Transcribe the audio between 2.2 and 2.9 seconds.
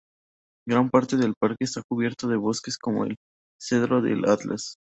de bosques